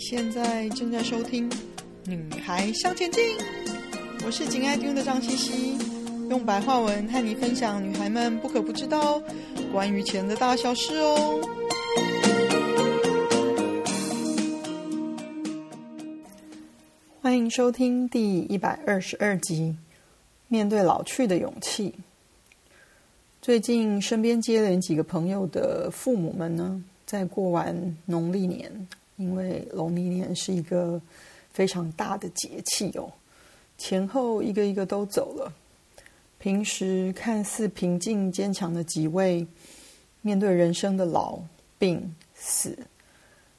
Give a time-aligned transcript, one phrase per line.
[0.00, 1.48] 现在正在收听
[2.06, 3.22] 《女孩向前进》，
[4.24, 5.78] 我是紧爱听的张茜茜，
[6.30, 9.22] 用白话文和你分享女孩们不可不知道
[9.70, 11.38] 关于钱的大小事哦。
[17.20, 19.64] 欢迎收听第一百二十二集
[20.48, 21.90] 《面对老去的勇气》。
[23.42, 28.88] 最近身边接连几个朋友的父母们呢，在过完农历年。
[29.20, 30.98] 因为农历年是一个
[31.52, 33.12] 非常大的节气哦，
[33.76, 35.52] 前后一个一个都走了。
[36.38, 39.46] 平时看似平静坚强的几位，
[40.22, 41.38] 面对人生的老、
[41.78, 42.78] 病、死，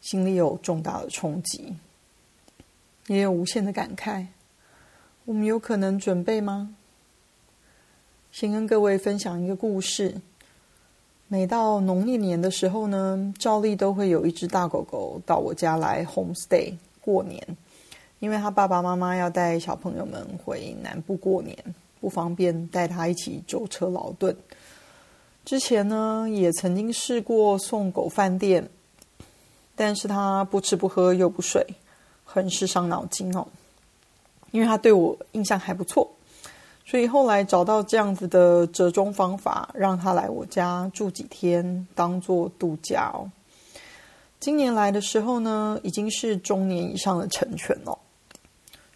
[0.00, 1.76] 心里有重大的冲击，
[3.06, 4.26] 也有无限的感慨。
[5.24, 6.74] 我们有可能准备吗？
[8.32, 10.20] 先跟各位分享一个故事。
[11.26, 17.42] 每到农历年的时候呢，照例都会有一只大狗狗到我家来 home stay 过年，
[18.20, 21.56] 因为他爸爸妈妈要带小朋友们回南部过年，
[22.00, 24.36] 不方便带他一起舟车劳顿。
[25.44, 28.68] 之前呢，也曾经试过送狗饭店，
[29.74, 31.66] 但是他不吃不喝又不睡，
[32.24, 33.46] 很是伤脑筋哦，
[34.52, 36.13] 因为他对我印象还不错。
[36.86, 43.30] 所以后来找到这样子的折中方法，让他来我家住几天，当做度假哦。
[44.38, 47.98] 今年来的时候呢，已经是中年以上的成犬了。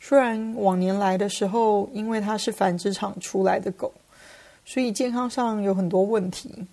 [0.00, 3.92] 虽然往年来的时候，因为它是繁殖场出来的狗，
[4.64, 6.66] 所以健康上有很多问题，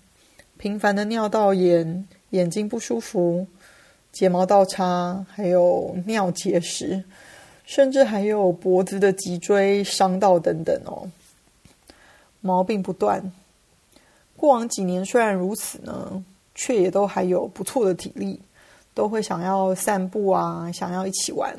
[0.56, 3.46] 频繁的尿道炎、眼睛不舒服、
[4.10, 7.04] 睫毛倒插，还有尿结石。
[7.64, 11.08] 甚至还有脖子的脊椎伤到等等哦，
[12.40, 13.32] 毛病不断。
[14.36, 16.22] 过往几年虽然如此呢，
[16.54, 18.38] 却也都还有不错的体力，
[18.92, 21.56] 都会想要散步啊，想要一起玩。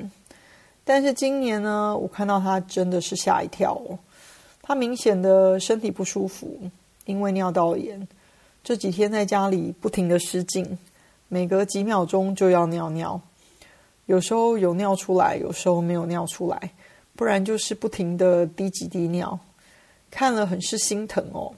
[0.83, 3.98] 但是今年呢，我看到他真的是吓一跳哦，
[4.61, 6.60] 他明显的身体不舒服，
[7.05, 8.08] 因为尿道炎，
[8.64, 10.77] 这几天在家里不停的失禁，
[11.27, 13.20] 每隔几秒钟就要尿尿。
[14.05, 16.71] 有时候有尿出来，有时候没有尿出来，
[17.16, 19.39] 不然就是不停的滴几滴尿，
[20.11, 21.52] 看了很是心疼哦。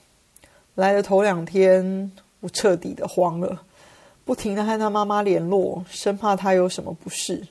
[0.76, 3.64] 来的头两天，我彻底的慌了，
[4.24, 7.46] 不停的和他妈妈联络，生怕他有什么不适，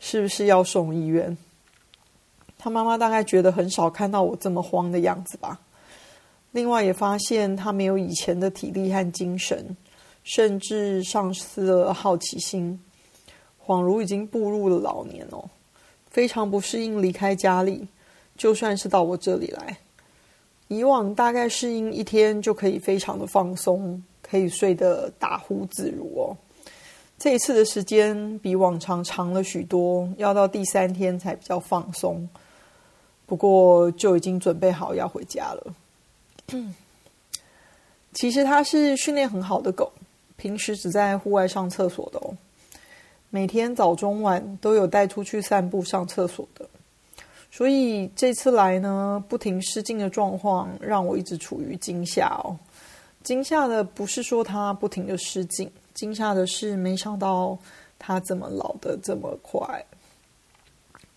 [0.00, 1.36] 是不是要送医院？
[2.58, 5.60] 他妈妈大概觉得很少看到我这么慌的样子吧。
[6.52, 9.76] 另外也发现他没有以前的体力和精神，
[10.24, 12.80] 甚至丧失了好奇心。
[13.66, 15.44] 恍如已经步入了老年哦，
[16.08, 17.88] 非常不适应离开家里，
[18.36, 19.78] 就算是到我这里来，
[20.68, 26.36] 以往大概适应一天就可以非常的放松，可以睡得打呼自如哦。
[27.18, 32.28] 这一次的时间比往常长了许多，要到第三天才比较放松。
[33.24, 35.74] 不过就已经准备好要回家了。
[38.12, 39.90] 其实它是训练很好的狗，
[40.36, 42.36] 平时只在户外上厕所的哦。
[43.30, 46.66] 每天早中晚都有带出去散步、上厕所的，
[47.50, 52.56] 所以这次来呢，不停失禁的状况让我一直处于惊吓哦。
[53.22, 57.58] 惊吓的不是说他不停的失禁，惊吓的是没想到
[57.98, 59.84] 他怎么老得这么快。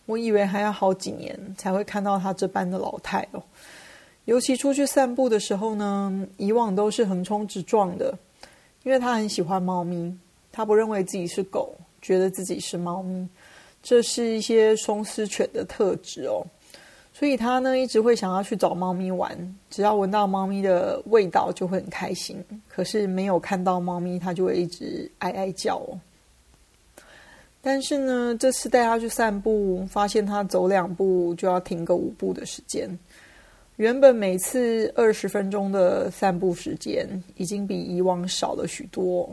[0.06, 3.44] 我以为还要好几年才会看到他这般的老态哦。
[4.26, 8.18] 尤其出去散步的时候呢，以往都是横冲直撞的，
[8.84, 10.18] 因为他很喜欢猫咪，
[10.52, 11.76] 他不认为自己是狗。
[12.02, 13.28] 觉得自己是猫咪，
[13.82, 16.46] 这是一些松狮犬的特质哦，
[17.14, 19.38] 所以他呢一直会想要去找猫咪玩，
[19.70, 22.44] 只要闻到猫咪的味道就会很开心。
[22.68, 26.00] 可是没有看到猫咪，他就会一直哀哀叫哦。
[27.62, 32.90] 但是呢，这次带他去散步，发现他走两步就要停个五步的时间。
[33.76, 39.30] 原本每次二十分钟的散步时间，已经比以往少了许多。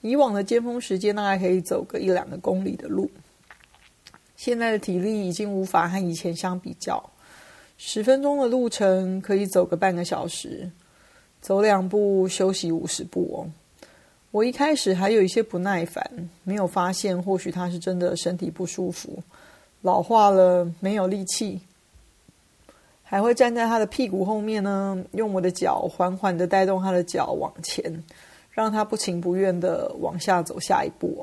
[0.00, 3.10] 以往的尖峰时间大概可以走个一两个公里的路，
[4.36, 7.02] 现在的体力已经无法和以前相比较。
[7.76, 10.70] 十分钟的路程可以走个半个小时，
[11.40, 13.50] 走两步休息五十步哦。
[14.30, 19.22] 我一开始还有一些不耐烦，没有发现或许他是真的身体不舒服，
[19.82, 21.60] 老化了没有力气，
[23.02, 28.04] 还会站在他的屁股后面呢，用我的脚缓缓地带动他的脚往前。
[28.58, 31.22] 让他不情不愿地往下走下一步哦。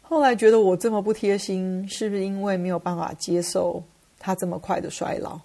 [0.00, 3.82] 后来觉得我这么不贴心，是不是因为没有办法接受
[4.20, 5.40] 他这么快的衰老？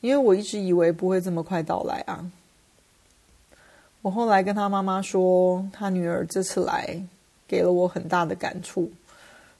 [0.00, 2.28] 因为我一直以为不会这么快到来啊。
[4.02, 7.00] 我后来跟他妈妈说，他女儿这次来
[7.46, 8.90] 给了我很大的感触，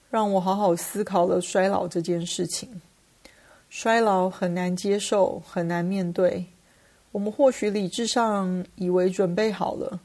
[0.09, 2.81] 让我好好思考了衰老这件事情。
[3.69, 6.45] 衰老很难接受，很难面对。
[7.11, 9.99] 我们或许理智上以为准备好了，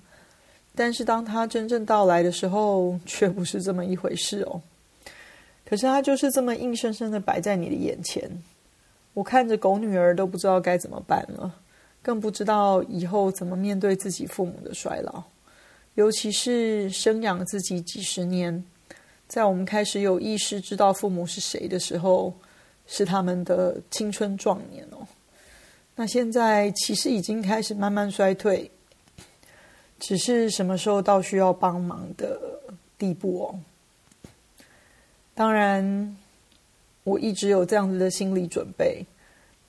[0.75, 4.63] 但是当它真正到来的时候，却不是这么一回事哦。
[5.67, 8.31] 可是它就是这么硬生生的摆在你的眼前，
[9.13, 11.55] 我看着狗女儿都不知道该怎么办了，
[12.03, 15.23] 更不知道以后怎么面对自己父母的衰老，
[15.95, 18.65] 尤其是生养自己几十年，
[19.29, 22.33] 在我们开始有意识知道父母是谁的时候，
[22.87, 24.87] 是他们的青春壮年。
[25.97, 28.71] 那现在其实已经开始慢慢衰退，
[30.01, 32.41] 只是什么时候到需要帮忙的
[32.99, 33.55] 地步哦。
[35.35, 36.17] 当然，
[37.05, 39.05] 我一直有这样子的心理准备，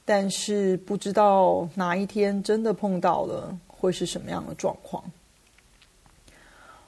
[0.04, 5.04] 但是不知道哪一天真的碰到了，会是什么样的状况。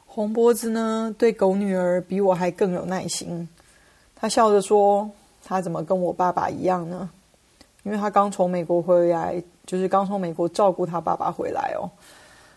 [0.06, 3.48] 红脖子呢，对狗女儿比我还更有耐心。
[4.16, 5.12] 他笑着说
[5.46, 7.08] ：“他怎么跟我爸爸一样呢？
[7.88, 11.90] 因为他刚从美国回来，就是刚从美国照顾他爸爸回来哦。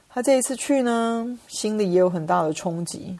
[0.08, 3.16] 他这一次去呢，心里也有很大的冲击。”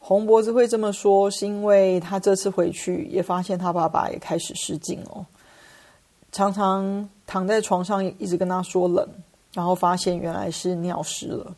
[0.00, 5.24] 红脖子会这么说，是因为他这次回去也发现他爸爸也开始失禁哦，
[6.32, 9.08] 常常躺在床上一直跟他说冷，
[9.52, 11.54] 然后发现原来是尿湿了。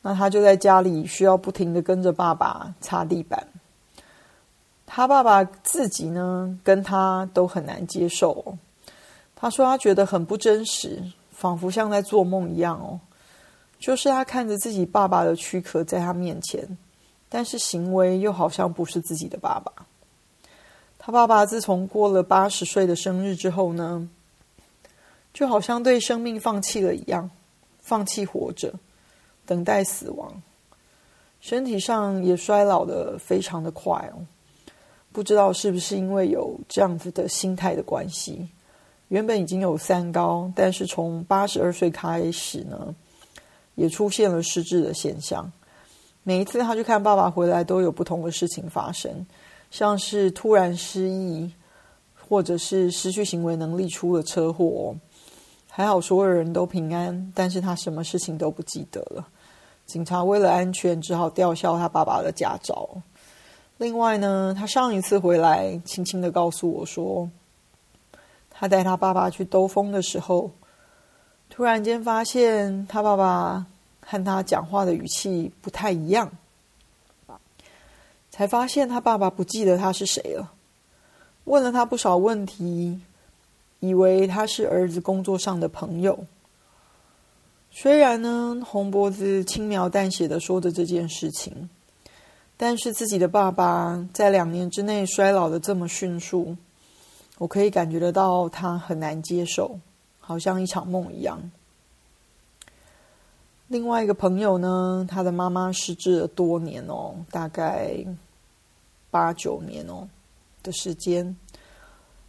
[0.00, 3.44] 那他就在家里需要不停的跟着爸爸擦地板。
[4.92, 8.58] 他爸爸自己呢，跟他都很难接受。
[9.36, 11.00] 他说他觉得很不真实，
[11.30, 12.98] 仿佛像在做梦一样哦。
[13.78, 16.76] 就是他看着自己爸爸的躯壳在他面前。
[17.28, 19.72] 但是行为又好像不是自己的爸爸。
[20.98, 24.10] 他爸爸自从过了八十岁的生日之后呢，
[25.32, 27.30] 就好像对生命放弃了一样，
[27.78, 28.74] 放弃活着，
[29.46, 30.42] 等待死亡。
[31.40, 34.26] 身体上也衰老得非常的快哦。
[35.12, 38.48] 不知道是不是因为有这样子的心态的关系，
[39.08, 42.94] 原本已经有三高，但是从八十二岁开始呢，
[43.74, 45.50] 也出现了失智的现象。
[46.22, 49.26] 每一次他去看爸爸回来，都有不同的事情发生，
[49.70, 51.52] 像是突然失忆，
[52.28, 54.94] 或者是失去行为能力出了车祸。
[55.68, 59.26] 还好所有人都平安，但是他什么事情都不记得了。
[59.86, 62.88] 警察为了安全，只好吊销他爸爸的驾照。
[63.80, 67.30] 另外呢，他上一次回来，轻轻的告诉我说，
[68.50, 70.50] 他带他爸爸去兜风的时候，
[71.48, 73.66] 突然间发现他爸爸。
[74.02, 76.32] 和他讲话的语气不太一样，
[78.28, 80.52] 才发现他爸爸不记得他是谁了。
[81.44, 83.00] 问了他不少问题，
[83.78, 86.24] 以为他是儿子工作上的朋友。
[87.70, 91.70] 虽然呢，红脖子轻描淡写的说着这件事情，
[92.62, 96.54] 但是自己的爸爸在两年之内衰老的这么迅速，
[97.38, 99.80] 我可以感觉得到他很难接受，
[100.18, 101.50] 好像一场梦一样。
[103.68, 108.04] 另外一个朋友呢，他的妈妈失智了多年哦，大概
[109.10, 110.06] 八九年哦
[110.62, 111.34] 的时间。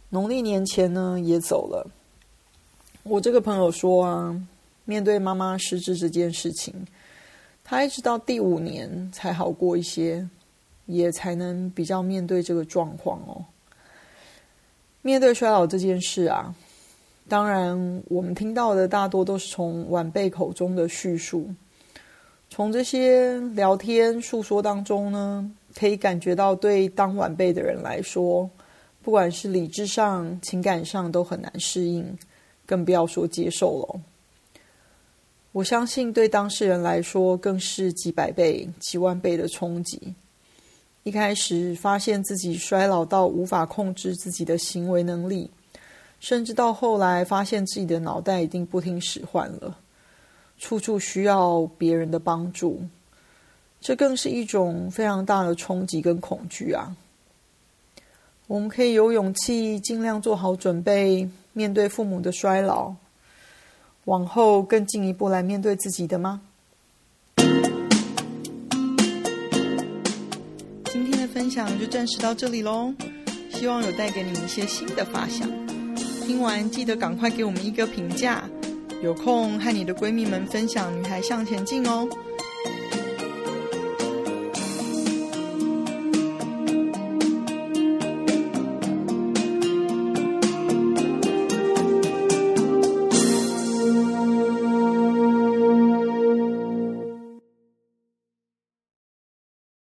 [0.08, 1.90] 农历年前呢也走了。
[3.02, 4.42] 我这个朋友说啊，
[4.86, 6.86] 面对妈妈失智这件事情，
[7.72, 10.28] 他一直到第五年才好过一些，
[10.84, 13.42] 也才能比较面对这个状况哦。
[15.00, 16.54] 面对衰老这件事啊。
[17.30, 21.48] 当然，我们听到的大多都是从晚辈口中的叙述，
[22.50, 28.50] 从这些聊天诉说当中呢，可以感觉到对当晚辈的人来说，
[29.00, 32.18] 不管是理智上、情感上都很难适应，
[32.66, 34.00] 更不要说接受了。
[35.52, 40.14] 我相信对当事人来说，更是几百倍、几万倍的冲击。
[41.02, 45.50] 一开始发现自己衰老到无法控制自己的行为能力。
[46.20, 49.76] 甚至到后来，发现自己的脑袋已经不听使唤了，
[50.56, 52.80] 处处需要别人的帮助，
[53.80, 56.96] 这更是一种非常大的冲击跟恐惧啊！
[58.46, 62.94] 我们可以有勇气，尽量做好准备，面对父母的衰老，
[64.04, 66.40] 往后更进一步来面对自己的吗？
[70.86, 72.92] 今天的分享就暂时到这里喽，
[73.50, 75.48] 希望有带给你一些新的发想。
[76.26, 78.42] 听完记得赶快给我们一个评价，
[79.02, 82.08] 有空和你的闺蜜们分享《女孩向前进》哦。